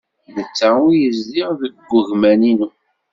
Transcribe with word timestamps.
Netta 0.35 0.69
ur 0.87 0.93
yezdiɣ 1.01 1.49
deg 1.61 1.73
wegmam-inu. 1.91 2.69